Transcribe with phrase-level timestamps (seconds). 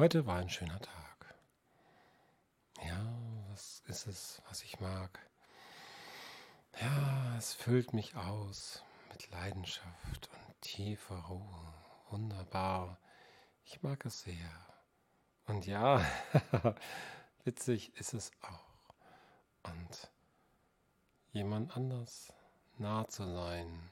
[0.00, 1.34] Heute war ein schöner Tag.
[2.82, 3.04] Ja,
[3.50, 5.20] was ist es, was ich mag?
[6.80, 8.82] Ja, es füllt mich aus
[9.12, 11.74] mit Leidenschaft und tiefer Ruhe.
[12.08, 12.96] Wunderbar.
[13.66, 14.50] Ich mag es sehr.
[15.44, 16.02] Und ja,
[17.44, 18.94] witzig ist es auch.
[19.70, 20.10] Und
[21.32, 22.32] jemand anders
[22.78, 23.90] nah zu sein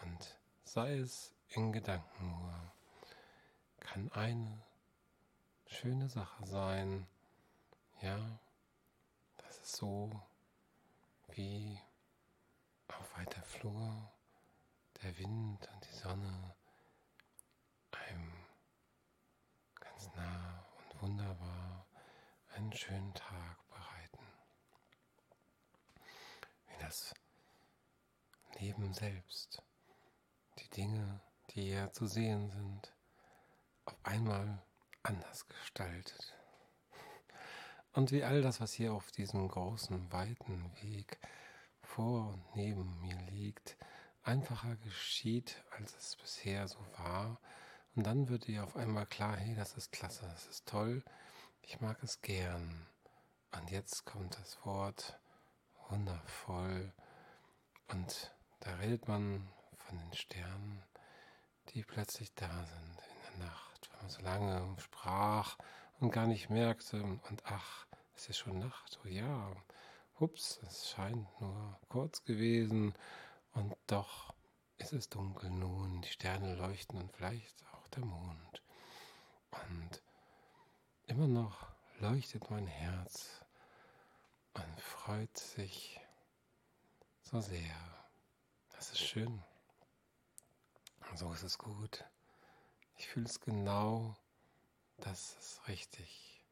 [0.00, 2.72] und sei es in Gedanken nur,
[3.80, 4.62] kann eine
[5.80, 7.06] schöne Sache sein.
[8.02, 8.18] Ja,
[9.38, 10.10] das ist so
[11.28, 11.80] wie
[12.88, 14.12] auf weiter Flur
[15.02, 16.54] der Wind und die Sonne
[17.92, 18.30] einem
[19.76, 21.86] ganz nah und wunderbar
[22.54, 24.26] einen schönen Tag bereiten.
[26.66, 27.14] Wie das
[28.58, 29.62] Leben selbst,
[30.58, 31.20] die Dinge,
[31.54, 32.92] die ja zu sehen sind,
[33.86, 34.62] auf einmal
[35.02, 36.34] anders gestaltet.
[37.92, 41.18] Und wie all das, was hier auf diesem großen, weiten Weg
[41.82, 43.76] vor und neben mir liegt,
[44.22, 47.40] einfacher geschieht, als es bisher so war.
[47.96, 51.02] Und dann wird dir auf einmal klar, hey, das ist klasse, das ist toll,
[51.62, 52.86] ich mag es gern.
[53.52, 55.18] Und jetzt kommt das Wort
[55.88, 56.92] wundervoll.
[57.88, 60.84] Und da redet man von den Sternen,
[61.70, 63.69] die plötzlich da sind in der Nacht
[64.08, 65.56] so lange sprach
[66.00, 69.52] und gar nicht merkte, und ach, es ist schon Nacht, oh ja,
[70.18, 72.94] ups, es scheint nur kurz gewesen,
[73.52, 74.34] und doch
[74.78, 78.62] ist es dunkel nun, die Sterne leuchten und vielleicht auch der Mond.
[79.50, 80.02] Und
[81.06, 81.66] immer noch
[81.98, 83.44] leuchtet mein Herz
[84.54, 86.00] und freut sich
[87.22, 87.76] so sehr.
[88.70, 89.42] Das ist schön.
[91.14, 92.04] So ist es gut.
[93.00, 94.14] Ich fühle es genau,
[94.98, 96.44] das ist richtig.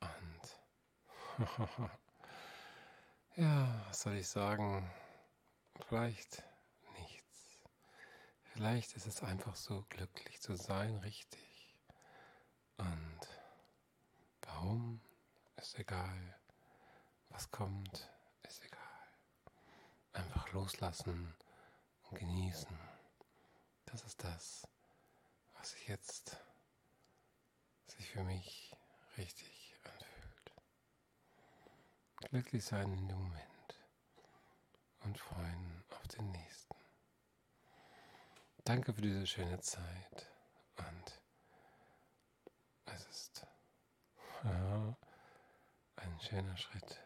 [0.00, 0.40] Und
[3.36, 4.90] ja, was soll ich sagen?
[5.86, 6.42] Vielleicht
[6.98, 7.60] nichts.
[8.54, 11.76] Vielleicht ist es einfach so glücklich zu sein, richtig.
[12.78, 13.20] Und
[14.46, 15.02] warum
[15.56, 16.38] ist egal.
[17.28, 18.10] Was kommt,
[18.44, 18.80] ist egal.
[20.14, 21.34] Einfach loslassen
[22.04, 22.78] und genießen.
[23.84, 24.66] Das ist das
[25.86, 26.36] jetzt
[27.86, 28.74] sich für mich
[29.16, 30.52] richtig anfühlt.
[32.28, 33.78] Glücklich sein in dem Moment
[35.00, 36.74] und freuen auf den nächsten.
[38.64, 40.32] Danke für diese schöne Zeit
[40.76, 41.20] und
[42.86, 43.46] es ist
[45.96, 47.05] ein schöner Schritt